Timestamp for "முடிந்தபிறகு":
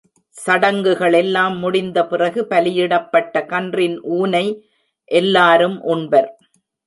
1.63-2.41